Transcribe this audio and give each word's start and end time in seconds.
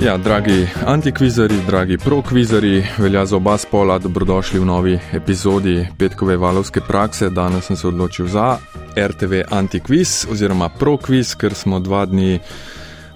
Ja, 0.00 0.16
dragi 0.16 0.66
antikvizari, 0.86 1.54
dragi 1.66 1.98
prokvizari, 1.98 2.86
velja 2.98 3.26
za 3.26 3.36
oba 3.36 3.58
spola, 3.58 3.98
dobrodošli 3.98 4.60
v 4.60 4.64
novi 4.64 4.98
epizodi 5.12 5.86
petkove 5.98 6.36
valovske 6.36 6.80
prakse. 6.80 7.28
Danes 7.30 7.64
sem 7.64 7.76
se 7.76 7.88
odločil 7.88 8.26
za 8.26 8.58
RTV 8.96 9.42
Antikviz 9.50 10.26
oziroma 10.30 10.68
prokviz, 10.68 11.34
ker 11.34 11.54
smo 11.54 11.80
dva 11.80 12.06
dni 12.06 12.38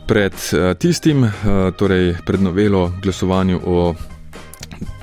pred 0.06 0.32
uh, 0.32 0.76
tistim, 0.76 1.24
uh, 1.24 1.32
torej 1.76 2.16
pred 2.26 2.42
novelo 2.42 2.92
glasovanju 3.02 3.60
o 3.64 3.94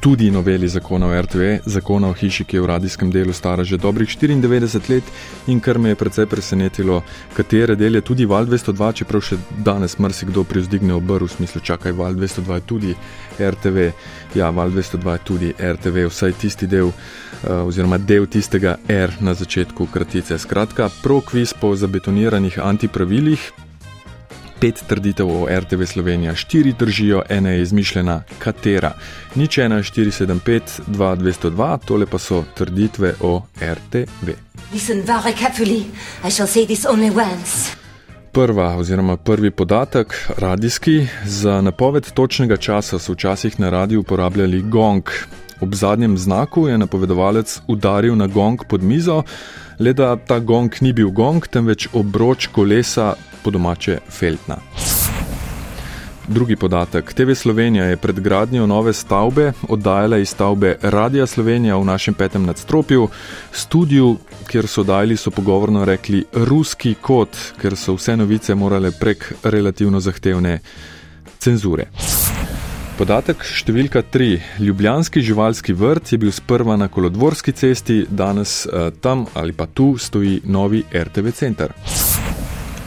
tudi 0.02 0.32
noveli 0.32 0.68
zakona 0.68 1.06
o 1.08 1.22
RTV, 1.22 1.60
zakona 1.66 2.10
o 2.10 2.14
hiši, 2.14 2.44
ki 2.44 2.58
je 2.58 2.62
v 2.62 2.66
radijskem 2.66 3.12
delu 3.14 3.34
stara 3.34 3.64
že 3.64 3.78
dobrih 3.78 4.10
94 4.10 4.90
let 4.90 5.04
in 5.48 5.60
kar 5.60 5.78
me 5.78 5.90
je 5.90 5.96
precej 5.96 6.26
presenetilo, 6.26 7.04
katere 7.34 7.76
del 7.76 7.96
je 7.96 8.02
tudi 8.02 8.26
Val 8.26 8.46
202, 8.46 8.92
čeprav 8.94 9.22
še 9.22 9.38
danes 9.62 10.00
marsikdo 10.00 10.44
privzdigne 10.44 10.94
obrv 10.98 11.30
v 11.30 11.36
smislu, 11.38 11.62
čakaj, 11.62 11.94
Val 11.94 12.18
202 12.18 12.56
je 12.56 12.66
tudi 12.66 12.96
RTV, 13.38 13.92
ja, 14.36 14.50
Val 14.50 14.74
202 14.74 15.14
je 15.14 15.24
tudi 15.24 15.54
RTV, 15.54 16.10
vsaj 16.10 16.34
tisti 16.34 16.68
del 16.68 16.90
uh, 16.90 17.62
oziroma 17.70 18.02
del 18.02 18.26
tistega 18.26 18.80
R 18.90 19.22
na 19.22 19.38
začetku 19.38 19.86
kratice. 19.94 20.40
Skratka, 20.42 20.90
prokviz 21.04 21.54
po 21.54 21.76
zabetoniranih 21.76 22.58
antipravilih, 22.58 23.52
pet 24.62 24.84
trditev 24.88 25.28
o 25.28 25.48
RTV 25.50 25.84
Slovenija, 25.86 26.36
štiri 26.36 26.74
držijo, 26.80 27.22
ena 27.30 27.50
je 27.50 27.62
izmišljena, 27.62 28.22
katera. 28.40 28.94
Nič 29.36 29.58
ena, 29.58 29.80
475, 29.82 30.62
2202, 30.88 31.78
tole 31.86 32.06
pa 32.06 32.20
so 32.20 32.44
trditve 32.56 33.14
o 33.22 33.42
RTV. 33.62 34.30
Prva 38.32 38.76
oziroma 38.78 39.18
prvi 39.18 39.52
podatek, 39.52 40.14
radijski, 40.38 41.08
za 41.26 41.62
napoved 41.62 42.12
točnega 42.14 42.58
časa 42.58 43.00
so 43.00 43.14
včasih 43.14 43.60
na 43.60 43.70
radiju 43.70 44.00
uporabljali 44.00 44.62
gong. 44.62 45.10
Ob 45.62 45.74
zadnjem 45.74 46.18
znaku 46.18 46.68
je 46.68 46.78
napovedovalec 46.78 47.60
udaril 47.68 48.16
na 48.16 48.28
gong 48.28 48.62
pod 48.70 48.84
mizo, 48.84 49.24
le 49.80 49.94
da 49.94 50.16
ta 50.16 50.40
gong 50.40 50.82
ni 50.82 50.94
bil 50.94 51.10
gong, 51.10 51.48
temveč 51.48 51.88
obroč 51.94 52.48
kolesa 52.48 53.16
po 53.44 53.52
domače 53.52 54.00
Feltna. 54.10 54.58
Drugi 56.28 56.56
podatek. 56.56 57.14
TV 57.14 57.34
Slovenija 57.36 57.86
je 57.86 57.98
pred 57.98 58.20
gradnjo 58.20 58.68
nove 58.68 58.94
stavbe 58.94 59.54
oddajala 59.70 60.18
iz 60.18 60.30
stavbe 60.30 60.78
Radia 60.82 61.26
Slovenija 61.28 61.76
v 61.78 61.86
našem 61.86 62.14
petem 62.14 62.46
nadstropju, 62.46 63.08
studiu, 63.52 64.18
kjer 64.48 64.68
so 64.68 64.84
dajali, 64.84 65.18
so 65.18 65.32
pogovorno 65.32 65.86
rekli, 65.86 66.24
ruski 66.34 66.96
kot, 67.02 67.38
ker 67.62 67.76
so 67.76 67.98
vse 67.98 68.16
novice 68.18 68.56
morale 68.56 68.92
prek 68.92 69.34
relativno 69.44 70.00
zahtevne 70.00 70.60
cenzure. 71.40 71.90
Podatek 72.98 73.42
številka 73.42 74.04
3. 74.14 74.60
Ljubljanski 74.62 75.24
živalski 75.26 75.74
vrt 75.74 76.12
je 76.14 76.22
bil 76.22 76.32
sprva 76.32 76.76
na 76.78 76.88
kolodvorski 76.88 77.52
cesti, 77.52 78.04
danes 78.10 78.66
eh, 78.66 78.92
tam 79.02 79.26
ali 79.34 79.58
pa 79.58 79.66
tu 79.66 79.96
stoji 79.98 80.42
novi 80.46 80.84
RTV 80.94 81.34
center. 81.34 81.74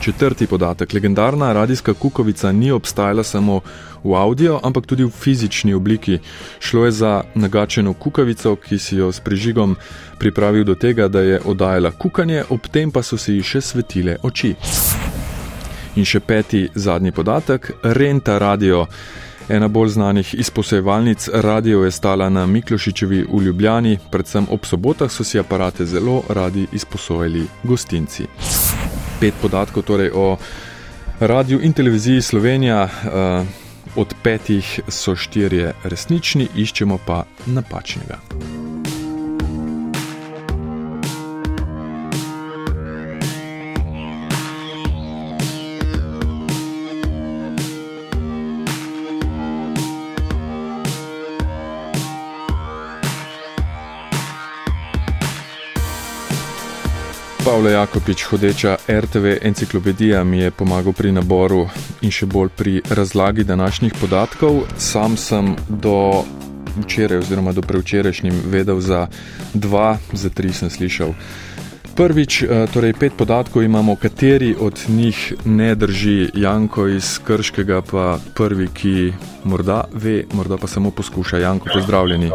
Četrti 0.05 0.47
podatek. 0.47 0.92
Legendarna 0.92 1.52
radijska 1.52 1.94
kukovica 1.94 2.52
ni 2.52 2.70
obstajala 2.70 3.22
samo 3.22 3.60
v 4.05 4.14
audio, 4.14 4.61
ampak 4.62 4.86
tudi 4.86 5.05
v 5.05 5.11
fizični 5.11 5.74
obliki. 5.74 6.19
Šlo 6.61 6.84
je 6.84 6.91
za 6.91 7.22
nagačeno 7.34 7.92
kukavico, 7.92 8.56
ki 8.56 8.78
si 8.78 8.96
jo 8.96 9.12
s 9.12 9.20
prižigom 9.20 9.77
pripravil 10.18 10.64
do 10.64 10.74
tega, 10.74 11.08
da 11.08 11.20
je 11.20 11.40
oddajala 11.45 11.90
kukanje, 11.90 12.45
ob 12.51 12.68
tem 12.68 12.90
pa 12.90 13.02
so 13.02 13.17
se 13.17 13.33
ji 13.33 13.42
še 13.42 13.61
svetile 13.61 14.17
oči. 14.23 14.55
In 15.96 16.05
še 16.05 16.20
peti, 16.20 16.68
zadnji 16.74 17.12
podatek. 17.12 17.73
Renta 17.83 18.39
radio. 18.39 18.86
Ena 19.48 19.68
bolj 19.68 19.89
znanih 19.89 20.34
izposojevalnic 20.34 21.28
radio 21.33 21.84
je 21.84 21.90
stala 21.90 22.28
na 22.28 22.46
Miklošičevi 22.46 23.24
v 23.33 23.42
Ljubljani, 23.42 23.98
predvsem 24.11 24.46
ob 24.51 24.68
sobotah 24.68 25.12
so 25.12 25.24
si 25.24 25.39
aparate 25.39 25.86
zelo 25.86 26.23
radi 26.28 26.67
izposojali 26.73 27.46
gostinci 27.62 28.28
pet 29.24 29.35
podatkov 29.40 29.83
torej 29.89 30.11
o 30.12 30.36
radiju 31.20 31.61
in 31.62 31.73
televiziji 31.73 32.23
Slovenija. 32.23 32.85
Uh, 32.85 33.46
od 33.96 34.14
petih 34.23 34.80
so 34.89 35.17
štirje 35.17 35.73
resnični, 35.85 36.48
iščemo 36.57 36.98
pa 37.07 37.23
napačnega. 37.46 38.18
Pavlo 57.44 57.68
Jakopič, 57.68 58.24
hodeča 58.24 58.77
RTV 58.88 59.27
enciklopedija, 59.42 60.24
mi 60.24 60.38
je 60.38 60.50
pomagal 60.50 60.92
pri 60.96 61.10
naboru 61.12 61.66
in 62.00 62.08
še 62.10 62.24
bolj 62.27 62.48
pri 62.56 62.72
razlagi 62.88 63.44
današnjih 63.44 63.92
podatkov. 64.00 64.62
Sam 64.80 65.16
sem 65.20 65.52
do 65.68 66.24
včeraj, 66.80 67.18
oziroma 67.18 67.52
do 67.52 67.60
prevčerajšnjim, 67.60 68.38
vedel 68.48 68.80
za 68.80 69.06
dva, 69.52 69.98
za 70.12 70.30
tri 70.33 70.52
sem 70.56 70.70
slišal. 70.72 71.12
Prvič, 71.96 72.42
eh, 72.42 72.64
torej 72.72 72.96
pet 72.96 73.12
podatkov 73.12 73.62
imamo, 73.62 73.96
kateri 73.96 74.56
od 74.60 74.80
njih 74.88 75.34
ne 75.44 75.74
drži 75.74 76.30
Janko 76.34 76.88
iz 76.88 77.20
Krškega, 77.27 77.83
pa 77.83 78.18
prvi, 78.34 78.68
ki 78.72 79.12
morda 79.44 79.84
ve, 79.92 80.24
morda 80.33 80.56
pa 80.56 80.66
samo 80.66 80.90
poskuša. 80.90 81.38
Janko, 81.38 81.68
pozdravljeni. 81.74 82.30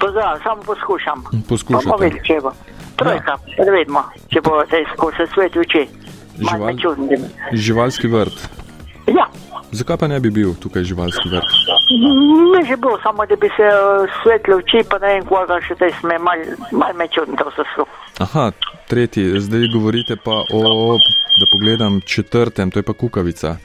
Pozdravljen, 0.00 0.42
samo 0.42 0.62
poskušam. 0.62 1.24
Poskušam. 1.48 2.77
Trojka, 2.98 3.34
ja. 3.56 3.72
vidimo, 3.72 4.02
če 4.32 4.42
bo 4.42 4.58
se 4.70 4.82
skozi 4.92 5.26
svet 5.34 5.56
uči. 5.56 5.84
Žival, 6.38 6.74
živalski 7.52 8.10
vrt. 8.10 8.48
Ja. 9.10 9.26
Zakaj 9.72 9.96
pa 10.00 10.08
ne 10.08 10.20
bi 10.20 10.30
bil 10.30 10.54
tukaj 10.60 10.84
živalski 10.84 11.30
vrt? 11.30 11.54
Ne 12.54 12.64
že 12.66 12.76
bil, 12.76 12.96
samo 13.02 13.26
da 13.26 13.36
bi 13.36 13.50
se 13.56 13.68
uh, 13.68 14.08
svetle 14.22 14.58
oči, 14.58 14.82
pa 14.90 14.98
ne 15.02 15.14
vem, 15.14 15.26
koga 15.28 15.60
še 15.64 15.76
te 15.78 15.90
sme, 16.00 16.18
malo 16.18 16.58
mal 16.72 16.94
me 16.98 17.08
čudno 17.12 17.36
to 17.38 17.50
se 17.56 17.66
sru. 17.74 17.86
Aha, 18.24 18.50
tretji, 18.90 19.40
zdaj 19.40 19.68
govorite 19.72 20.16
pa 20.24 20.42
o, 20.52 20.62
da 21.38 21.50
pogledam, 21.52 22.00
četrtem, 22.00 22.70
to 22.70 22.82
je 22.82 22.86
pa 22.86 22.92
kukavica. 22.92 23.56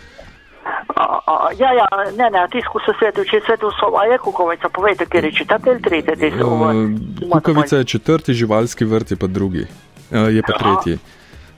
Ja, 1.60 1.70
ja, 1.74 1.88
ne, 2.18 2.30
ne, 2.30 2.48
tisko 2.52 2.80
se 2.86 2.94
svetu, 3.00 3.24
če 3.30 3.42
svetu 3.46 3.70
so, 3.78 3.92
a 4.00 4.06
je 4.10 4.18
kukovica, 4.18 4.70
povejte, 4.74 5.06
kjer 5.06 5.26
je 5.26 5.32
četatelj, 5.32 5.82
tretji, 5.82 6.32
so. 6.40 6.48
Uh, 6.48 7.32
kukavica 7.32 7.78
je 7.78 7.90
četrti, 7.94 8.34
živalski 8.34 8.86
vrt 8.86 9.12
je 9.12 9.18
pa 9.18 9.28
drugi, 9.28 9.68
uh, 10.12 10.30
je 10.34 10.42
pa 10.42 10.54
tretji. 10.60 10.98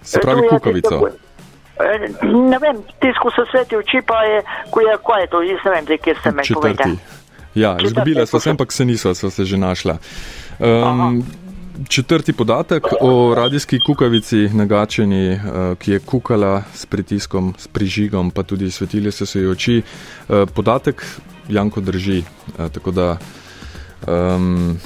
Se 0.01 0.19
pravi 0.19 0.47
kukavico. 0.49 1.01
Ne 2.23 2.59
vem, 2.59 2.81
tisko 3.03 3.31
se 3.35 3.47
svetu, 3.51 3.81
če 3.91 4.01
pa 4.07 4.21
je, 4.23 4.41
ko 4.71 4.81
je, 4.81 4.97
ko 5.03 5.17
je 5.19 5.27
to, 5.27 5.41
jaz 5.43 5.65
ne 5.65 5.71
vem, 5.71 5.97
kjer 6.03 6.19
ste 6.19 6.31
me 6.31 6.43
povedali. 6.53 6.97
Ja, 7.55 7.77
izgubila 7.79 8.25
sva 8.25 8.39
se, 8.39 8.51
ampak 8.51 8.71
se 8.71 8.85
niso, 8.85 9.13
sva 9.15 9.29
se 9.31 9.45
že 9.45 9.57
našla. 9.57 9.97
Um, 10.59 11.23
četrti 11.89 12.33
podatek 12.33 12.83
o 13.01 13.35
radijski 13.35 13.79
kukavici 13.85 14.49
nagačeni, 14.53 15.27
eh, 15.27 15.39
ki 15.79 15.91
je 15.91 15.99
kukala 15.99 16.63
s 16.73 16.85
pritiskom, 16.85 17.53
s 17.57 17.67
prižigom, 17.67 18.31
pa 18.31 18.43
tudi 18.43 18.71
svetili 18.71 19.11
so 19.11 19.25
se 19.25 19.39
ji 19.39 19.47
oči. 19.47 19.81
Eh, 19.81 20.45
podatek 20.55 21.05
Janko 21.49 21.81
drži. 21.81 22.17
Eh, 22.19 22.69
tako 22.69 22.91
da 22.91 23.17
um, 24.07 24.79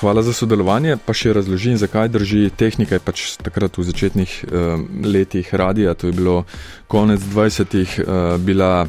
hvala 0.00 0.22
za 0.22 0.32
sodelovanje, 0.32 0.96
pa 1.06 1.12
še 1.12 1.32
razložim, 1.32 1.76
zakaj 1.76 2.08
drži. 2.08 2.50
Tehnika 2.56 2.98
pač 2.98 3.36
takrat 3.36 3.78
v 3.78 3.82
začetnih 3.82 4.44
um, 4.44 4.88
letih 5.04 5.54
radija, 5.54 5.94
to 5.94 6.06
je 6.06 6.12
bilo 6.12 6.44
konec 6.88 7.20
20-ih, 7.20 8.00
uh, 8.00 8.36
bila 8.40 8.86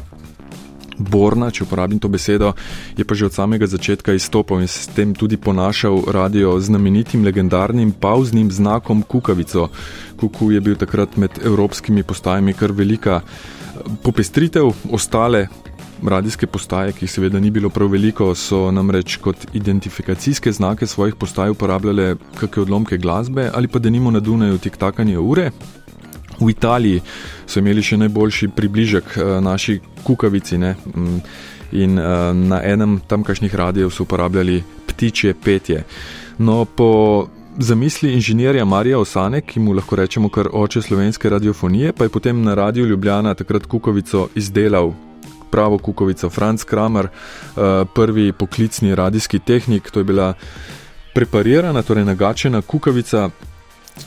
borna, 0.98 1.50
če 1.50 1.64
uporabim 1.64 1.98
to 1.98 2.08
besedo, 2.08 2.52
je 2.96 3.04
pa 3.04 3.14
že 3.14 3.26
od 3.26 3.34
samega 3.34 3.66
začetka 3.66 4.14
izstopal 4.16 4.60
in 4.60 4.68
s 4.68 4.88
tem 4.94 5.14
tudi 5.14 5.36
ponašal 5.36 6.10
radio 6.12 6.56
znamenitim 6.60 7.24
legendarnim 7.24 7.92
pauznim 7.92 8.50
znakom 8.50 9.02
Kukavico. 9.02 9.68
Kuku 10.16 10.50
je 10.52 10.60
bil 10.60 10.76
takrat 10.76 11.16
med 11.16 11.38
evropskimi 11.44 12.02
postajami 12.02 12.52
kar 12.52 12.72
velika 12.72 13.20
popestritev, 14.02 14.72
ostale. 14.90 15.48
Radijske 15.96 16.44
postaje, 16.46 16.92
ki 16.92 17.06
jih 17.06 17.10
seveda 17.10 17.40
ni 17.40 17.48
bilo 17.50 17.70
prav 17.72 17.88
veliko, 17.88 18.34
so 18.36 18.66
namreč 18.70 19.16
kot 19.16 19.46
identifikacijske 19.56 20.52
znake 20.52 20.86
svojih 20.86 21.16
postaj 21.16 21.54
uporabljale 21.54 22.16
kakšne 22.36 22.62
odlomke 22.62 22.98
glasbe 23.00 23.48
ali 23.54 23.68
pa 23.68 23.78
da 23.78 23.90
nimo 23.90 24.10
na 24.10 24.20
Dunaju 24.20 24.58
tik-takanje 24.58 25.16
ure, 25.18 25.50
V 26.40 26.50
Italiji 26.50 27.00
so 27.46 27.60
imeli 27.60 27.82
še 27.82 27.96
najboljši 27.96 28.48
približek 28.56 29.16
uh, 29.16 29.36
naši 29.44 29.80
kukavici 30.04 30.58
ne? 30.58 30.74
Mm, 30.94 31.20
in 31.72 31.98
uh, 31.98 32.30
na 32.36 32.60
enem 32.64 33.00
tamkajšnjih 33.08 33.54
radijev 33.54 33.90
so 33.90 34.04
uporabljali 34.04 34.62
ptičje 34.86 35.34
petje. 35.34 35.84
No, 36.38 36.64
po 36.64 37.26
zamisli 37.58 38.12
inženirja 38.12 38.64
Marija 38.64 38.98
Osane, 38.98 39.40
ki 39.40 39.60
mu 39.60 39.72
lahko 39.72 39.96
rečemo 39.96 40.28
kar 40.28 40.48
oče 40.52 40.82
slovenske 40.82 41.30
radiofonije, 41.30 41.92
pa 41.92 42.04
je 42.04 42.12
potem 42.12 42.42
na 42.42 42.54
radiju 42.54 42.86
Ljubljana 42.86 43.34
takrat 43.34 43.66
kukavico 43.66 44.28
izdelal 44.34 44.92
pravo 45.50 45.78
kukovico. 45.78 46.30
Franz 46.30 46.64
Kramer, 46.64 47.08
prvi 47.94 48.32
poklicni 48.32 48.94
radijski 48.94 49.38
tehnik, 49.38 49.90
to 49.90 50.00
je 50.00 50.04
bila 50.04 50.34
preparirana, 51.14 51.82
torej 51.82 52.04
nagačena 52.04 52.62
kukavica. 52.62 53.30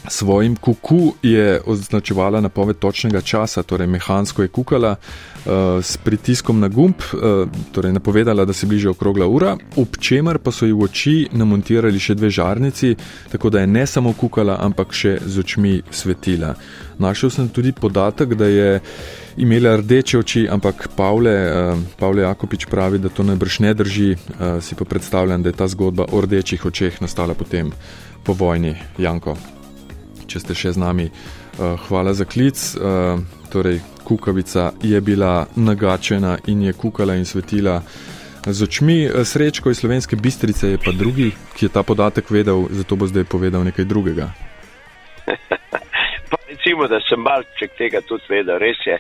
Svojim 0.07 0.56
kuku 0.56 1.13
je 1.24 1.62
označevala 1.65 2.41
napoved 2.41 2.77
točnega 2.80 3.21
časa, 3.21 3.63
torej 3.63 3.88
mehansko 3.88 4.41
je 4.41 4.47
kukala 4.47 4.95
uh, 4.95 5.51
s 5.81 5.97
pritiskom 5.97 6.59
na 6.59 6.68
gumb, 6.68 6.95
uh, 7.13 7.50
torej 7.71 7.94
napovedala, 7.94 8.45
da 8.45 8.53
se 8.53 8.65
bliža 8.65 8.89
okrogla 8.89 9.27
ura, 9.27 9.57
ob 9.77 9.97
čemer 10.00 10.38
pa 10.38 10.51
so 10.51 10.65
ji 10.65 10.74
v 10.74 10.86
oči 10.86 11.15
namontirali 11.31 12.00
še 12.00 12.15
dve 12.15 12.30
žarnici, 12.30 12.95
tako 13.31 13.50
da 13.50 13.59
je 13.59 13.68
ne 13.68 13.86
samo 13.88 14.13
kukala, 14.13 14.57
ampak 14.62 14.94
še 14.94 15.18
z 15.25 15.39
očmi 15.39 15.81
svetila. 15.91 16.53
Našel 17.00 17.30
sem 17.30 17.50
tudi 17.50 17.71
podatek, 17.71 18.33
da 18.38 18.45
je 18.45 18.80
imela 19.38 19.75
rdeče 19.77 20.18
oči, 20.19 20.47
ampak 20.50 20.89
Pavle, 20.95 21.38
uh, 21.50 21.86
Pavle 22.00 22.25
Jakopič 22.25 22.65
pravi, 22.69 23.01
da 23.01 23.09
to 23.09 23.25
najbrž 23.25 23.59
ne 23.65 23.74
drži, 23.74 24.12
uh, 24.15 24.57
si 24.62 24.75
pa 24.75 24.86
predstavljam, 24.86 25.44
da 25.44 25.50
je 25.50 25.62
ta 25.62 25.68
zgodba 25.68 26.09
o 26.12 26.21
rdečih 26.21 26.65
očeh 26.65 27.01
nastala 27.01 27.33
potem 27.33 27.74
po 28.24 28.33
vojni 28.33 28.75
Janko 28.97 29.38
če 30.29 30.39
ste 30.39 30.55
še 30.55 30.71
z 30.77 30.77
nami. 30.77 31.09
Uh, 31.09 31.73
hvala 31.87 32.13
za 32.13 32.25
klic. 32.29 32.55
Uh, 32.77 33.19
torej, 33.49 33.81
kukavica 34.05 34.71
je 34.81 35.01
bila 35.01 35.47
nagačena 35.55 36.37
in 36.47 36.61
je 36.61 36.73
kukala 36.73 37.15
in 37.15 37.25
svetila 37.25 37.81
z 38.45 38.63
očmi. 38.63 39.05
Eh, 39.05 39.25
srečko 39.25 39.69
iz 39.69 39.79
slovenske 39.79 40.15
bistrice 40.15 40.69
je 40.69 40.77
pa 40.77 40.91
drugi, 40.91 41.31
ki 41.55 41.65
je 41.65 41.69
ta 41.69 41.83
podatek 41.83 42.29
vedel, 42.29 42.67
zato 42.69 42.95
bo 42.95 43.07
zdaj 43.07 43.23
povedal 43.23 43.63
nekaj 43.63 43.85
drugega. 43.85 44.29
Recimo, 46.49 46.87
da 46.87 46.99
sem 47.09 47.19
malček 47.19 47.71
tega 47.77 48.01
tudi 48.01 48.23
vedel, 48.29 48.57
res 48.59 48.77
je. 48.85 48.97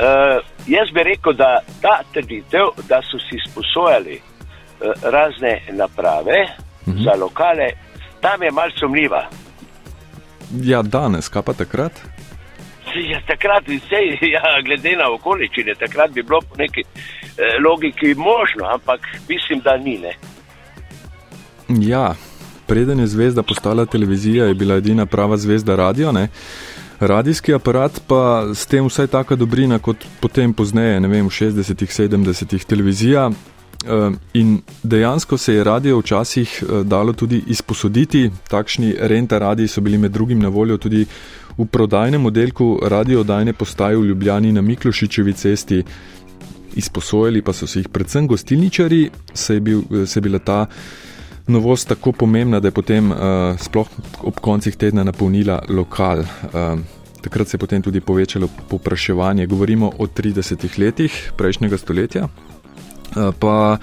Uh, 0.00 0.40
jaz 0.66 0.90
bi 0.94 1.02
rekel, 1.02 1.34
da 1.34 1.58
ta 1.82 2.00
trditev, 2.12 2.72
da 2.88 3.02
so 3.02 3.18
si 3.18 3.40
sposojali 3.50 4.20
uh, 4.20 4.92
razne 5.02 5.60
naprave 5.72 6.40
uh 6.46 6.88
mhm. 6.88 6.98
-huh. 6.98 7.04
za 7.04 7.14
lokale, 7.20 7.70
tam 8.20 8.42
je 8.42 8.50
malce 8.50 8.78
sumljiva. 8.78 9.28
Ja, 10.58 10.82
danes, 10.82 11.28
kaj 11.28 11.42
pa 11.42 11.52
takrat? 11.52 11.92
Ja, 13.10 13.20
takrat, 13.26 13.68
vse, 13.68 14.00
ja, 14.34 14.42
glede 14.64 14.96
na 14.98 15.10
okoliščine, 15.14 15.76
takrat 15.78 16.10
bi 16.14 16.22
bilo 16.22 16.40
po 16.40 16.58
neki 16.58 16.82
eh, 16.82 17.58
logiki 17.62 18.14
možno, 18.14 18.66
ampak 18.66 19.06
mislim, 19.28 19.60
da 19.64 19.76
ni. 19.76 19.98
Ne. 19.98 20.14
Ja, 21.86 22.14
preden 22.66 23.00
je 23.00 23.06
zvezda 23.06 23.42
postala 23.42 23.86
televizija, 23.86 24.44
je 24.44 24.54
bila 24.54 24.74
edina 24.74 25.06
prava 25.06 25.36
zvezda 25.36 25.76
radio. 25.76 26.12
Ne? 26.12 26.28
Radijski 27.00 27.54
aparat 27.54 28.02
pa 28.06 28.50
s 28.54 28.66
tem 28.66 28.86
vsaj 28.86 29.06
taka 29.06 29.36
dobrina 29.36 29.78
kot 29.78 30.04
potem 30.20 30.52
pozneje, 30.52 31.00
ne 31.00 31.08
vem, 31.08 31.28
v 31.28 31.32
60-ih, 31.32 31.90
70-ih 31.90 32.64
televizija, 32.64 33.30
in 34.34 34.60
dejansko 34.82 35.38
se 35.38 35.54
je 35.54 35.64
radio 35.64 35.98
včasih 35.98 36.62
eh, 36.62 36.84
dalo 36.84 37.12
tudi 37.12 37.42
izposoditi. 37.46 38.30
Takšni 38.48 38.94
renta 39.00 39.38
radiji 39.38 39.68
so 39.68 39.80
bili 39.80 39.98
med 39.98 40.12
drugim 40.12 40.38
na 40.38 40.48
voljo 40.48 40.76
tudi 40.76 41.06
v 41.58 41.66
prodajnem 41.66 42.26
oddelku 42.26 42.80
radiodajne 42.82 43.52
postaje 43.52 43.96
v 43.96 44.04
Ljubljani 44.04 44.52
na 44.52 44.60
Miklošičevi 44.60 45.32
cesti. 45.32 45.82
Izposojali 46.76 47.42
pa 47.42 47.52
so 47.52 47.66
se 47.66 47.80
jih 47.80 47.88
predvsem 47.88 48.26
gostilničari, 48.26 49.10
se 49.34 49.54
je, 49.54 49.60
bil, 49.60 49.82
se 50.06 50.18
je 50.18 50.22
bila 50.22 50.38
ta 50.38 50.66
novost 51.46 51.88
tako 51.88 52.12
pomembna, 52.12 52.60
da 52.60 52.68
je 52.68 52.72
potem 52.72 53.10
uh, 53.10 53.18
sploh 53.58 53.88
ob 54.22 54.38
koncih 54.40 54.76
tedna 54.76 55.04
napolnila 55.04 55.58
lokal. 55.68 56.18
Uh, 56.18 56.78
takrat 57.22 57.48
se 57.48 57.54
je 57.54 57.58
potem 57.58 57.82
tudi 57.82 58.00
povečalo 58.00 58.48
popraševanje. 58.68 59.46
Govorimo 59.46 59.90
o 59.98 60.06
30 60.06 60.78
letih 60.78 61.32
prejšnjega 61.36 61.78
stoletja. 61.78 62.28
Eh, 63.16 63.32
pa 63.38 63.78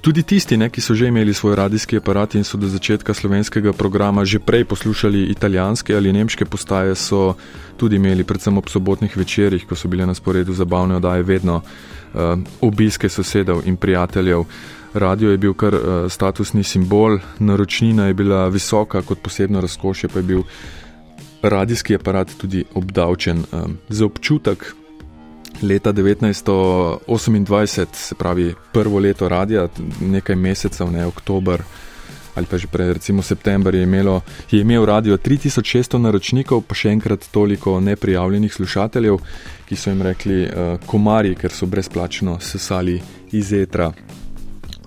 tudi 0.00 0.22
tisti, 0.22 0.56
ne, 0.56 0.68
ki 0.70 0.80
so 0.80 0.94
že 0.94 1.08
imeli 1.08 1.34
svoj 1.34 1.56
radijski 1.56 1.96
aparat 1.96 2.34
in 2.34 2.44
so 2.44 2.58
do 2.58 2.68
začetka 2.68 3.14
slovenskega 3.14 3.72
programa 3.72 4.24
že 4.24 4.38
prej 4.38 4.64
poslušali 4.64 5.28
italijanske 5.32 5.96
ali 5.96 6.12
nemške 6.12 6.44
postaje, 6.44 6.94
so 6.94 7.36
tudi 7.76 7.96
imeli, 7.96 8.24
predvsem 8.24 8.58
ob 8.58 8.68
sobotnih 8.68 9.16
večerjih, 9.16 9.66
ko 9.66 9.76
so 9.76 9.88
bile 9.88 10.06
na 10.06 10.14
sporedu 10.14 10.52
zabavne 10.52 10.96
oddaje, 10.96 11.22
vedno 11.22 11.60
uh, 11.60 12.38
obiske 12.60 13.08
sosedov 13.08 13.62
in 13.64 13.76
prijateljev. 13.76 14.44
Radio 14.94 15.30
je 15.30 15.38
bil 15.38 15.54
kar 15.54 15.74
uh, 15.74 15.82
statusni 16.08 16.64
simbol, 16.64 17.18
naročnina 17.38 18.06
je 18.06 18.14
bila 18.14 18.48
visoka, 18.48 19.02
kot 19.02 19.22
posebno 19.22 19.60
razkošje 19.60 20.08
pa 20.08 20.18
je 20.18 20.22
bil 20.22 20.42
radijski 21.42 21.94
aparat 21.94 22.28
tudi 22.40 22.64
obdavčen. 22.74 23.44
Um, 23.52 23.78
za 23.88 24.04
občutek 24.04 24.74
leta 25.62 25.92
1928, 25.92 27.86
se 27.92 28.14
pravi 28.14 28.54
prvo 28.72 28.98
leto 28.98 29.28
radia, 29.28 29.68
nekaj 30.00 30.36
mesecev, 30.36 30.92
ne 30.92 31.06
oktober 31.06 31.62
ali 32.34 32.46
pa 32.46 32.56
že 32.56 32.66
prej, 32.70 32.92
recimo 32.94 33.22
september, 33.22 33.74
je, 33.74 33.82
imelo, 33.82 34.22
je 34.50 34.60
imel 34.60 34.84
radio 34.86 35.16
3600 35.16 35.98
naročnikov, 35.98 36.62
pa 36.62 36.74
še 36.74 36.94
enkrat 36.94 37.26
toliko 37.32 37.80
neprijavljenih 37.80 38.52
slušateljev, 38.54 39.18
ki 39.68 39.76
so 39.76 39.90
jim 39.90 40.02
rekli 40.02 40.46
uh, 40.46 40.78
komarji, 40.86 41.34
ker 41.34 41.52
so 41.52 41.66
brezplačno 41.66 42.38
sesali 42.40 43.00
iz 43.32 43.52
etra 43.52 43.90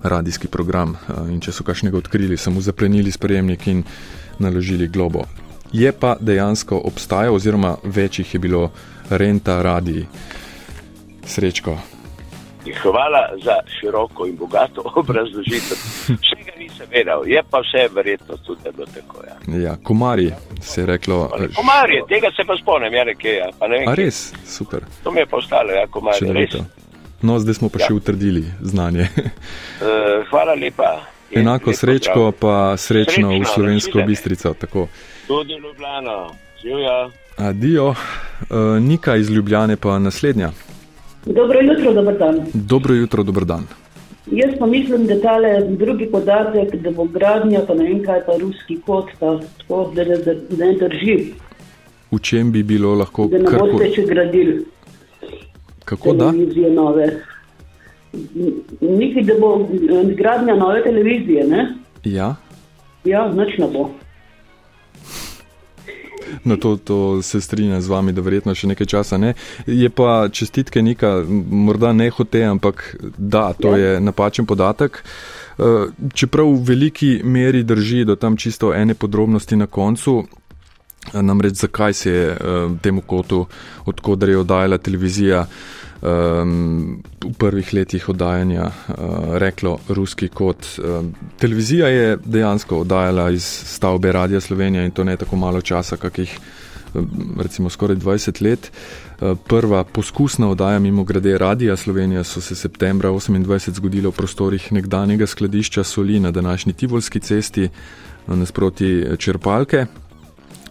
radijski 0.02 0.48
program 0.48 0.96
uh, 0.96 1.28
in 1.30 1.40
če 1.40 1.52
so 1.52 1.64
kakšnega 1.64 2.00
odkrili, 2.00 2.36
samo 2.36 2.64
zaplenili 2.64 3.12
sprejemnik 3.12 3.68
in 3.68 3.84
naložili 4.38 4.88
globo. 4.88 5.24
Je 5.74 5.90
pa 5.92 6.16
dejansko 6.20 6.78
obstajal, 6.86 7.34
oziroma 7.34 7.76
večjih 7.84 8.34
je 8.34 8.40
bilo 8.40 8.70
renta 9.10 9.60
radij. 9.62 10.06
Srečko. 11.26 11.78
Hvala 12.82 13.28
za 13.44 13.56
široko 13.80 14.26
in 14.26 14.36
bogato 14.36 14.82
obrazložitev. 15.00 15.78
Vsega 16.22 16.52
nisem 16.58 16.86
vedel, 16.90 17.22
je 17.26 17.42
pa 17.50 17.58
vse 17.58 17.94
verjetno 17.94 18.36
tudi 18.36 18.60
bilo 18.76 18.86
tako. 18.86 19.24
Ja, 19.26 19.58
ja 19.58 19.76
komarji 19.82 20.32
se 20.60 20.80
je 20.80 20.86
reklo. 20.86 21.30
Komarji, 21.56 22.02
tega 22.08 22.28
se 22.36 22.42
pa 22.46 22.56
spomnim, 22.62 22.94
ja, 22.94 23.04
nekje. 23.04 23.34
Ja, 23.34 23.48
pa 23.58 23.68
ne 23.68 23.78
vem, 23.78 23.88
A 23.88 23.94
res, 23.94 24.32
super. 24.46 24.80
To 25.02 25.10
mi 25.10 25.20
je 25.20 25.26
pa 25.26 25.36
ostalo, 25.36 25.70
ja, 25.70 25.86
komarji. 25.86 26.48
No, 27.22 27.38
zdaj 27.38 27.54
smo 27.54 27.68
pa 27.68 27.80
ja. 27.80 27.86
še 27.86 27.94
utrdili 27.94 28.44
znanje. 28.60 29.08
uh, 29.16 30.28
hvala 30.30 30.54
lepa. 30.54 31.00
Je 31.30 31.40
Enako 31.40 31.72
srečko, 31.72 32.32
pa 32.40 32.76
srečno, 32.76 33.30
srečno 33.30 33.38
v 33.40 33.44
slovensko 33.54 34.02
bistrico. 34.06 34.54
Tako. 34.54 34.88
Tudi 35.26 35.56
Ljubljano, 35.56 36.34
živijo. 36.62 37.10
Adijo, 37.36 37.88
uh, 37.88 37.96
Nika 38.80 39.16
iz 39.16 39.30
Ljubljane 39.30 39.76
pa 39.76 39.98
naslednja. 39.98 40.52
Dobro 41.26 41.60
jutro, 41.60 41.92
dober 41.92 42.18
dan. 42.18 42.46
Dobro 42.54 42.94
jutro, 42.94 43.22
dober 43.22 43.44
dan. 43.44 43.66
Jaz 44.30 44.50
pa 44.58 44.66
mislim, 44.66 45.06
da 45.06 45.20
tale 45.20 45.60
drugi 45.68 46.06
podatek, 46.06 46.76
da 46.76 46.90
bo 46.90 47.04
gradnja, 47.04 47.60
pa 47.66 47.74
ne 47.74 47.84
vem 47.84 48.02
kaj, 48.04 48.20
pa 48.26 48.36
ruski 48.40 48.78
kot, 48.86 49.10
pa 49.20 49.38
tako, 49.58 49.92
da 49.94 50.04
ne 50.64 50.72
drži. 50.80 51.16
V 52.12 52.18
čem 52.18 52.52
bi 52.52 52.62
bilo 52.62 52.94
lahko? 52.94 53.26
Da 53.26 53.38
ne 53.38 53.58
boste 53.58 53.90
še 53.94 54.06
gradili. 54.08 54.64
Kako 55.84 56.12
da? 56.12 56.32
Nove. 56.72 57.08
Nekaj, 58.80 59.22
da 59.22 59.34
bo 59.40 59.68
gradnja 60.16 60.56
nove 60.56 60.82
televizije, 60.82 61.44
ne? 61.48 61.66
Ja. 62.04 62.34
Ja, 63.04 63.28
noč 63.32 63.58
ne 63.58 63.68
bo. 63.72 63.90
No, 66.44 66.56
to, 66.56 66.76
to 66.76 67.22
se 67.22 67.40
strinjam 67.40 67.80
z 67.80 67.88
vami, 67.88 68.12
da 68.12 68.24
verjetno 68.24 68.54
še 68.54 68.70
nekaj 68.72 68.86
časa 68.86 69.18
ne. 69.18 69.34
Je 69.66 69.90
pa 69.90 70.28
čestitke 70.28 70.82
neka, 70.82 71.24
morda 71.28 71.92
ne 71.92 72.10
hote, 72.10 72.44
ampak 72.44 72.96
da, 73.18 73.52
to 73.52 73.76
ja. 73.76 73.94
je 73.94 74.00
napačen 74.00 74.46
podatek. 74.46 75.02
Eh, 75.58 75.86
čeprav 76.14 76.50
v 76.50 76.62
veliki 76.66 77.20
meri 77.24 77.62
drži 77.62 78.04
do 78.04 78.16
tam 78.16 78.36
čisto 78.36 78.74
ene 78.74 78.94
podrobnosti 78.94 79.56
na 79.56 79.66
koncu, 79.66 80.24
namreč 81.12 81.54
zakaj 81.54 81.92
se 81.92 82.10
je 82.10 82.26
eh, 82.32 82.36
temu 82.82 83.00
kotu, 83.00 83.46
odkudar 83.86 84.28
je 84.28 84.38
oddajala 84.38 84.78
televizija, 84.78 85.46
um, 86.04 87.02
v 87.24 87.32
prvih 87.38 87.74
letih 87.74 88.08
oddajanja 88.08 88.66
uh, 88.66 89.36
reklo 89.38 89.78
ruski 89.88 90.28
kot. 90.28 90.66
Um, 90.78 91.14
televizija 91.38 91.88
je 91.88 92.18
dejansko 92.24 92.80
oddajala 92.80 93.30
iz 93.30 93.44
stavbe 93.44 94.12
Radia 94.12 94.40
Slovenija 94.40 94.84
in 94.84 94.90
to 94.90 95.04
ne 95.04 95.16
tako 95.16 95.36
malo 95.36 95.60
časa, 95.60 95.96
kakih 95.96 96.38
recimo 97.38 97.70
skoraj 97.70 97.96
20 97.96 98.42
let. 98.42 98.70
Prva 99.48 99.84
poskusna 99.84 100.48
oddaja 100.48 100.78
mimo 100.78 101.04
grede 101.04 101.38
Radia 101.38 101.76
Slovenija 101.76 102.24
so 102.24 102.40
se 102.40 102.54
septembra 102.54 103.10
28 103.10 103.70
zgodila 103.70 104.08
v 104.08 104.12
prostorih 104.12 104.72
nekdanjega 104.72 105.26
skladišča 105.26 105.84
soli 105.84 106.20
na 106.20 106.30
današnji 106.30 106.72
Tivolski 106.72 107.20
cesti 107.20 107.68
nasproti 108.26 109.04
črpalke. 109.18 109.86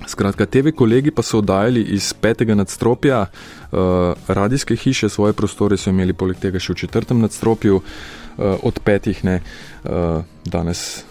Skratka, 0.07 0.45
TV 0.45 0.71
kolegi 0.75 1.11
pa 1.11 1.23
so 1.23 1.39
oddajali 1.39 1.81
iz 1.95 2.13
petega 2.13 2.55
nadstropja 2.55 3.21
uh, 3.25 3.79
radijske 4.27 4.75
hiše, 4.75 5.09
svoje 5.09 5.33
prostore 5.33 5.77
so 5.77 5.89
imeli 5.89 6.13
poleg 6.13 6.39
tega 6.39 6.59
še 6.59 6.73
v 6.73 6.81
četrtem 6.83 7.21
nadstropju, 7.23 7.79
uh, 7.79 8.43
od 8.63 8.79
petih 8.83 9.23
ne, 9.23 9.39
uh, 9.83 10.23
danes 10.45 11.03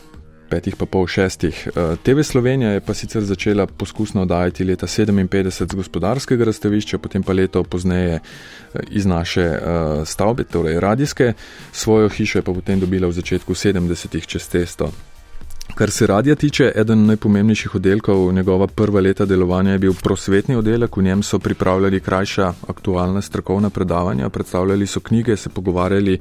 petih 0.53 0.77
pa 0.77 0.85
pol 0.85 1.07
šestih. 1.09 1.57
TV 2.05 2.21
Slovenija 2.29 2.75
je 2.75 2.81
pa 2.85 2.93
sicer 2.95 3.25
začela 3.25 3.65
poskusno 3.67 4.27
oddajati 4.27 4.67
leta 4.69 4.87
57 4.87 5.49
z 5.73 5.77
gospodarskega 5.81 6.45
razstavišča, 6.45 6.99
potem 7.01 7.25
pa 7.25 7.33
leto 7.33 7.63
pozneje 7.65 8.19
iz 8.91 9.07
naše 9.09 9.47
stavbe, 10.05 10.45
torej 10.45 10.77
radijske, 10.81 11.33
svojo 11.73 12.13
hišo 12.13 12.43
je 12.43 12.45
pa 12.45 12.53
potem 12.53 12.85
dobila 12.85 13.09
v 13.09 13.17
začetku 13.17 13.57
70-ih 13.57 14.29
čez 14.29 14.49
testo. 14.53 14.91
Kar 15.75 15.91
se 15.91 16.07
radija 16.07 16.35
tiče, 16.35 16.73
eden 16.77 17.07
najpomembnejših 17.07 17.75
oddelkov 17.75 18.33
njegova 18.33 18.67
prva 18.67 19.01
leta 19.01 19.25
delovanja 19.25 19.73
je 19.73 19.79
bil 19.79 19.95
prosvetni 20.03 20.57
oddelek, 20.57 20.97
v 20.97 21.03
njem 21.03 21.23
so 21.23 21.39
pripravljali 21.39 22.01
krajša 22.01 22.53
aktualna 22.69 23.23
strokovna 23.23 23.71
predavanja, 23.71 24.29
predstavljali 24.29 24.87
so 24.87 25.01
knjige, 25.01 25.37
se 25.37 25.49
pogovarjali 25.49 26.19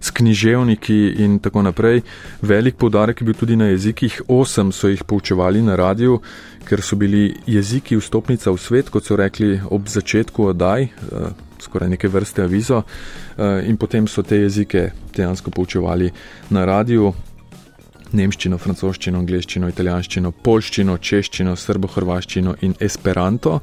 s 0.00 0.10
književniki 0.10 1.14
in 1.18 1.38
tako 1.38 1.62
naprej. 1.62 2.00
Velik 2.42 2.76
poudarek 2.76 3.20
je 3.20 3.24
bil 3.24 3.34
tudi 3.34 3.56
na 3.56 3.66
jezikih, 3.66 4.22
osem 4.28 4.72
so 4.72 4.88
jih 4.88 5.04
poučevali 5.04 5.62
na 5.62 5.76
radiju, 5.76 6.20
ker 6.68 6.82
so 6.82 6.96
bili 6.96 7.34
jeziki 7.46 7.96
vstopnica 7.96 8.50
v 8.50 8.58
svet, 8.58 8.90
kot 8.90 9.04
so 9.04 9.16
rekli 9.16 9.60
ob 9.70 9.88
začetku 9.88 10.46
oddaj, 10.52 10.82
eh, 10.82 10.88
skoraj 11.60 11.88
neke 11.88 12.08
vrste 12.08 12.42
avizo, 12.42 12.82
eh, 12.82 13.62
in 13.66 13.76
potem 13.76 14.06
so 14.06 14.22
te 14.22 14.36
jezike 14.36 14.90
dejansko 15.16 15.50
poučevali 15.50 16.10
na 16.50 16.64
radiju 16.64 17.12
nemščino, 18.16 18.58
francoščino, 18.60 19.18
angliščino, 19.22 19.70
italijanščino, 19.72 20.32
polščino, 20.44 20.98
češčino, 20.98 21.56
srbo-hrvaščino 21.56 22.56
in 22.66 22.76
esperanto. 22.80 23.60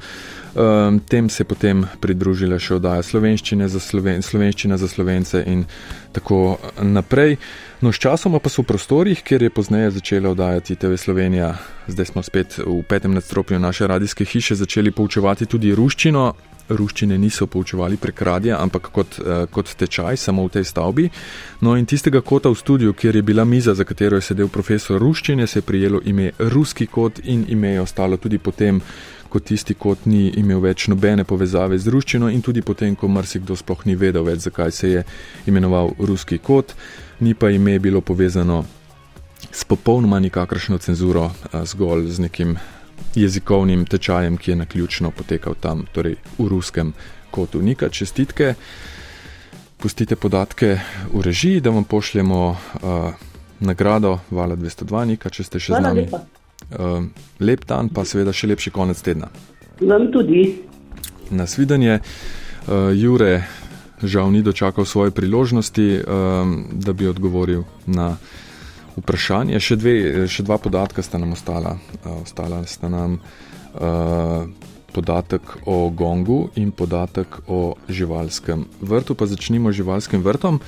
Um, 0.55 0.99
tem 0.99 1.29
se 1.29 1.43
je 1.43 1.45
potem 1.45 1.83
pridružila 2.01 2.57
še 2.57 2.79
oddaja 2.79 3.03
slovenščine 3.05 3.67
za, 3.69 3.79
Sloven 3.79 4.23
slovenščina 4.25 4.79
za 4.81 4.87
slovence 4.89 5.43
in 5.45 5.65
tako 6.11 6.57
naprej. 6.81 7.37
No, 7.85 7.93
sčasoma 7.93 8.41
pa 8.41 8.49
so 8.49 8.65
v 8.65 8.71
prostorih, 8.73 9.21
kjer 9.21 9.45
je 9.45 9.53
pozneje 9.53 9.91
začela 10.01 10.33
oddajati 10.33 10.75
TV 10.75 10.97
Slovenija, 10.97 11.53
zdaj 11.87 12.09
smo 12.09 12.23
spet 12.25 12.57
v 12.65 12.81
petem 12.81 13.13
nadstropju 13.13 13.59
naše 13.61 13.87
radijske 13.87 14.25
hiše, 14.25 14.57
začeli 14.57 14.91
poučevati 14.91 15.45
tudi 15.45 15.69
ruščino, 15.77 16.25
ruščine 16.69 17.17
niso 17.17 17.47
poučevali 17.47 17.97
prek 17.97 18.21
radia, 18.21 18.57
ampak 18.57 18.89
kot, 18.93 19.19
uh, 19.21 19.45
kot 19.53 19.69
tečaj, 19.77 20.17
samo 20.17 20.47
v 20.47 20.57
tej 20.57 20.65
stavbi. 20.65 21.05
No 21.61 21.77
in 21.77 21.85
tistega 21.85 22.21
kota 22.25 22.49
v 22.49 22.57
studiu, 22.57 22.93
kjer 22.93 23.21
je 23.21 23.23
bila 23.25 23.45
miza, 23.45 23.77
za 23.77 23.85
katero 23.85 24.17
je 24.17 24.25
sedel 24.27 24.49
profesor 24.49 24.99
ruščine, 25.01 25.47
se 25.47 25.61
je 25.61 25.65
prijelo 25.65 26.01
ime 26.05 26.31
Ruski 26.39 26.87
kot 26.87 27.21
in 27.23 27.45
ime 27.47 27.77
je 27.77 27.81
ostalo 27.81 28.17
tudi 28.17 28.37
potem, 28.37 28.81
ko 29.29 29.39
tisti 29.39 29.75
kot 29.77 30.05
ni 30.05 30.27
imel 30.41 30.61
več 30.63 30.87
nobene 30.89 31.23
povezave 31.23 31.77
z 31.79 31.93
ruščino 31.93 32.29
in 32.33 32.41
tudi 32.41 32.61
potem, 32.65 32.95
ko 32.95 33.07
marsikdo 33.07 33.55
sploh 33.55 33.85
ni 33.85 33.95
vedel 33.95 34.25
več, 34.25 34.43
zakaj 34.47 34.71
se 34.71 34.89
je 34.89 35.03
imenoval 35.47 35.93
Ruski 35.99 36.39
kot, 36.41 36.73
ni 37.19 37.33
pa 37.33 37.51
ime 37.53 37.77
bilo 37.79 38.01
povezano 38.01 38.63
s 39.51 39.63
popolnoma 39.63 40.19
nikakršno 40.19 40.77
cenzuro, 40.77 41.29
zgolj 41.65 42.09
z 42.11 42.25
nekim 42.25 42.57
jezikovnim 43.15 43.85
tečajem, 43.85 44.37
ki 44.37 44.51
je 44.51 44.55
na 44.55 44.65
ključno 44.65 45.11
potekal 45.11 45.55
tam, 45.59 45.85
torej 45.93 46.17
v 46.37 46.47
ruskem 46.47 46.93
kotu. 47.31 47.61
Nika, 47.61 47.89
čestitke, 47.89 48.53
pustite 49.77 50.15
podatke 50.15 50.79
v 51.13 51.21
režiji, 51.21 51.61
da 51.61 51.69
vam 51.69 51.83
pošljemo 51.83 52.41
uh, 52.49 53.13
nagrado 53.59 54.19
Vala 54.31 54.55
202, 54.55 55.05
Nika, 55.05 55.29
če 55.29 55.43
ste 55.43 55.59
še 55.59 55.77
z 55.77 55.81
nami. 55.81 56.07
Uh, 56.11 56.38
lep 57.39 57.65
dan, 57.65 57.89
pa 57.89 58.05
seveda 58.05 58.33
še 58.33 58.51
lepši 58.51 58.71
konec 58.71 59.01
tedna. 59.01 59.29
Vam 59.81 60.09
tudi. 60.11 60.43
Nasvidenje, 61.29 61.99
uh, 61.99 62.91
Jure, 62.93 63.43
žal 64.03 64.31
ni 64.31 64.41
dočakal 64.41 64.85
svoje 64.85 65.11
priložnosti, 65.11 65.87
uh, 65.99 66.03
da 66.73 66.93
bi 66.93 67.07
odgovoril 67.07 67.63
na 67.85 68.15
vprašanje. 68.97 69.59
Še, 69.59 69.77
dve, 69.79 69.95
še 70.27 70.43
dva 70.43 70.57
podatka 70.57 71.05
sta 71.05 71.21
nam 71.21 71.33
ostala. 71.37 71.77
Uh, 72.03 72.21
ostala 72.23 72.63
sta 72.67 72.89
nam 72.91 73.19
uh, 73.19 74.49
podatek 74.91 75.41
o 75.69 75.89
gongu 75.89 76.49
in 76.57 76.71
podatek 76.71 77.41
o 77.47 77.75
živalskem 77.87 78.65
vrtu. 78.81 79.15
Pa 79.15 79.29
začnimo 79.29 79.71
z 79.71 79.83
živalskim 79.83 80.25
vrtom. 80.25 80.59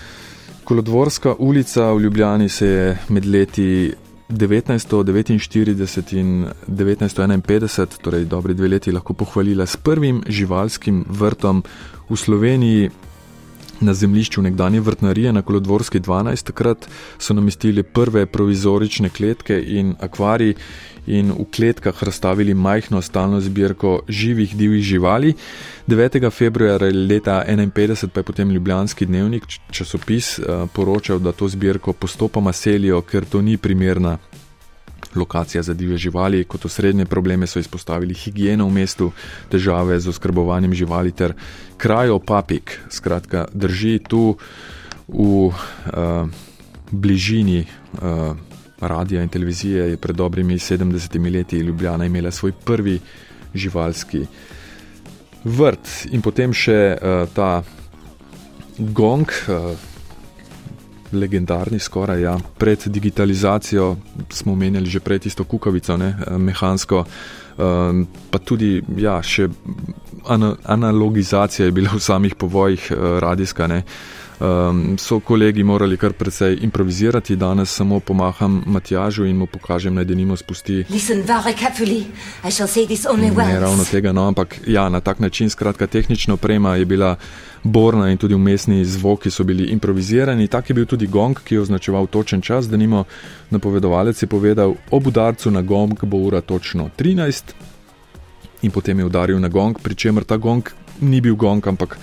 Kolodvorska 0.64 1.36
ulica 1.42 1.90
v 1.92 2.06
Ljubljani 2.06 2.50
se 2.50 2.68
je 2.68 2.98
med 3.10 3.26
leti 3.26 3.92
1949 4.32 6.14
in 6.14 6.48
1951, 6.68 8.02
torej 8.02 8.26
dobri 8.26 8.54
dve 8.54 8.68
leti, 8.68 8.92
lahko 8.92 9.14
pohvalila 9.14 9.66
s 9.66 9.78
prvim 9.78 10.24
živalskim 10.28 11.06
vrtom 11.10 11.64
v 12.10 12.16
Sloveniji 12.16 12.90
na 13.82 13.94
zemljišču 13.94 14.42
nekdanje 14.42 14.80
vrtnarije 14.80 15.34
na 15.34 15.42
Kolodvorski 15.42 16.00
12. 16.00 16.44
Takrat 16.44 16.88
so 17.18 17.34
namestili 17.34 17.84
prve 17.84 18.26
provizorične 18.26 19.10
kletke 19.10 19.64
in 19.68 19.96
akvarij 20.00 20.54
in 21.08 21.32
v 21.32 21.46
kletkah 21.56 22.04
razstavili 22.04 22.54
majhno 22.54 23.02
stalno 23.02 23.42
zbirko 23.42 24.02
živih 24.08 24.56
divjih 24.56 24.84
živali. 24.84 25.34
9. 25.88 26.32
februarja 26.32 26.92
leta 26.94 27.44
1951 27.48 28.08
pa 28.08 28.20
je 28.20 28.24
potem 28.24 28.52
Ljubljanski 28.52 29.06
dnevnik 29.06 29.44
časopis 29.72 30.40
eh, 30.40 30.44
poročal, 30.74 31.20
da 31.20 31.32
to 31.32 31.48
zbirko 31.48 31.94
postopoma 31.94 32.54
selijo, 32.54 33.02
ker 33.02 33.26
to 33.26 33.42
ni 33.42 33.58
primerna 33.58 34.18
lokacija 35.16 35.64
za 35.64 35.74
divje 35.74 35.98
živali. 35.98 36.44
Kot 36.44 36.66
osrednje 36.66 37.06
probleme 37.06 37.48
so 37.48 37.60
izpostavili 37.60 38.14
higieno 38.14 38.68
v 38.68 38.72
mestu, 38.72 39.12
težave 39.50 40.00
z 40.00 40.10
oskrbovanjem 40.10 40.74
živali 40.74 41.12
ter 41.12 41.34
krajo 41.78 42.20
papik. 42.20 42.80
Skratka, 42.90 43.48
drži 43.54 44.00
tu 44.08 44.38
v 45.08 45.52
uh, 45.52 45.54
bližini 46.92 47.66
uh, 47.66 48.36
radia 48.82 49.24
in 49.24 49.30
televizije 49.30 49.90
je 49.90 49.98
pred 49.98 50.16
dobrimi 50.16 50.58
70 50.58 51.34
leti 51.34 51.58
Ljubljana 51.58 52.06
imela 52.06 52.32
svoj 52.32 52.52
prvi 52.66 53.00
živalski 53.54 54.26
vrt 55.44 56.08
in 56.12 56.22
potem 56.22 56.54
še 56.54 56.98
uh, 56.98 57.28
ta 57.34 57.64
gong. 58.78 59.28
Uh, 59.48 59.91
legendarni, 61.14 61.80
skoraj 61.80 62.22
ja. 62.22 62.38
pred 62.58 62.88
digitalizacijo 62.88 63.96
smo 64.30 64.56
menjali 64.56 64.86
že 64.86 65.00
prej 65.00 65.20
tisto 65.20 65.44
kukavico, 65.44 65.98
ne, 65.98 66.16
eh, 66.28 66.38
mehansko, 66.38 67.06
um, 67.58 68.08
pa 68.32 68.40
tudi 68.40 68.82
ja, 68.98 69.22
še 69.24 69.48
analogizacija 70.64 71.66
je 71.66 71.72
bila 71.72 71.96
v 71.96 72.00
samih 72.00 72.36
povojih 72.36 72.92
uh, 72.92 73.20
radijska. 73.20 73.68
Ne. 73.68 73.84
Um, 74.42 74.98
so 74.98 75.20
kolegi 75.20 75.64
morali 75.64 75.98
kar 75.98 76.14
precej 76.14 76.58
improvizirati, 76.62 77.36
danes 77.36 77.70
samo 77.70 78.00
pomaham 78.00 78.64
Matjažu 78.66 79.26
in 79.26 79.38
mu 79.38 79.46
pokažem, 79.46 79.94
naj 79.96 80.06
denimo 80.06 80.38
spusti. 80.38 80.86
Ne 83.54 83.60
ravno 83.60 83.84
tega, 83.86 84.12
no, 84.12 84.26
ampak 84.28 84.56
ja, 84.68 84.90
na 84.90 85.00
tak 85.00 85.20
način, 85.20 85.50
skratka, 85.50 85.88
tehnična 85.88 86.34
oprema 86.34 86.76
je 86.76 86.86
bila 86.86 87.16
borna 87.64 88.10
in 88.10 88.18
tudi 88.18 88.34
umestni 88.34 88.86
zvoki 88.86 89.30
so 89.32 89.44
bili 89.44 89.70
improvizirani. 89.70 90.48
Tak 90.48 90.70
je 90.70 90.74
bil 90.74 90.86
tudi 90.86 91.08
gong, 91.08 91.38
ki 91.44 91.56
je 91.56 91.62
označeval 91.62 92.08
točen 92.08 92.42
čas, 92.42 92.70
denimo 92.70 93.04
napovedovalec 93.50 94.24
je 94.24 94.28
povedal, 94.28 94.74
ob 94.92 95.08
udarcu 95.08 95.52
na 95.52 95.62
gong 95.62 96.06
bo 96.06 96.18
ura 96.18 96.42
točno 96.42 96.90
13 96.98 97.44
in 98.62 98.72
potem 98.72 99.00
je 99.00 99.06
udaril 99.06 99.40
na 99.40 99.48
gong, 99.48 99.78
pri 99.82 99.96
čemer 99.96 100.24
ta 100.24 100.38
gong 100.38 100.70
ni 101.02 101.22
bil 101.22 101.36
gong, 101.36 101.68
ampak 101.68 101.98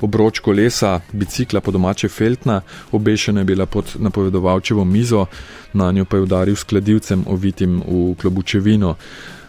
obroč 0.00 0.38
kolesa, 0.38 1.00
bicikla 1.12 1.60
po 1.60 1.70
domače 1.70 2.08
feltna, 2.08 2.60
obešena 2.92 3.40
je 3.40 3.44
bila 3.44 3.66
pod 3.66 3.96
napovedovalčevo 3.98 4.84
mizo, 4.84 5.26
na 5.72 5.92
njo 5.92 6.04
pa 6.04 6.16
je 6.16 6.22
udaril 6.22 6.56
s 6.56 6.64
kladivcem 6.64 7.24
ovitim 7.26 7.82
v 7.86 8.14
klobučevino. 8.20 8.94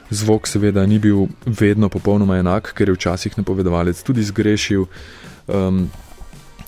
Zvok 0.10 0.48
seveda 0.48 0.86
ni 0.86 1.00
bil 1.00 1.28
vedno 1.46 1.90
popolnoma 1.90 2.38
enak, 2.38 2.74
ker 2.76 2.90
je 2.90 2.96
včasih 2.96 3.38
napovedovalec 3.38 4.04
tudi 4.04 4.24
zgrešil, 4.24 4.86
um, 5.48 5.86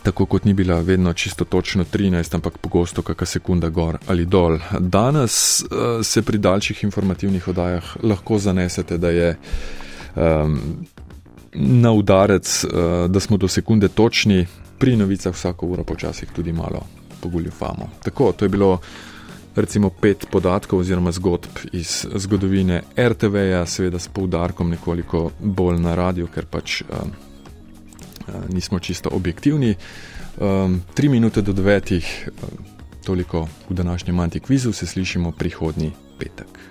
tako 0.04 0.26
kot 0.26 0.46
ni 0.46 0.54
bila 0.54 0.80
vedno 0.80 1.14
čisto 1.14 1.46
točno 1.46 1.84
13, 1.84 2.36
ampak 2.36 2.58
pogosto 2.58 3.02
kakšna 3.02 3.26
sekunda 3.26 3.70
gor 3.70 3.98
ali 4.08 4.26
dol. 4.26 4.58
Danes 4.80 5.62
uh, 5.62 6.00
se 6.04 6.22
pri 6.22 6.38
daljših 6.38 6.84
informativnih 6.84 7.48
oddajah 7.48 7.96
lahko 8.04 8.40
zanesete, 8.40 8.98
da 8.98 9.10
je 9.10 9.36
um, 10.16 10.60
na 11.56 11.92
udarec, 11.92 12.64
uh, 12.64 12.72
da 13.12 13.20
smo 13.20 13.38
do 13.38 13.48
sekunde 13.48 13.88
točni, 13.88 14.48
pri 14.80 14.98
novicah 14.98 15.34
vsako 15.34 15.68
uro 15.68 15.84
počasih 15.84 16.30
tudi 16.36 16.54
malo 16.54 16.82
poguljufamo. 17.22 17.90
Tako, 18.04 18.32
to 18.32 18.46
je 18.46 18.50
bilo 18.50 18.80
recimo 19.56 19.90
pet 19.90 20.26
podatkov 20.32 20.80
oziroma 20.80 21.12
zgodb 21.12 21.50
iz 21.72 22.06
zgodovine 22.16 22.82
RTV-ja, 22.98 23.66
seveda 23.66 24.00
s 24.00 24.08
poudarkom 24.08 24.70
nekoliko 24.70 25.32
bolj 25.40 25.80
na 25.80 25.96
radio, 25.96 26.28
ker 26.28 26.46
pač 26.46 26.82
um, 26.82 27.14
nismo 28.50 28.80
čisto 28.80 29.10
objektivni. 29.14 29.76
Um, 30.42 30.82
tri 30.94 31.10
minute 31.10 31.42
do 31.42 31.54
devetih, 31.54 32.30
um, 32.30 32.66
toliko 33.06 33.48
v 33.70 33.74
današnjem 33.74 34.20
antikvizu, 34.20 34.74
se 34.74 34.88
slišimo 34.88 35.32
prihodnji 35.32 35.92
petek. 36.20 36.63